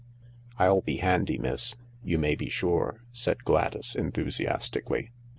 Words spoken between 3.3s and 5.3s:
Gladys enthusiastically.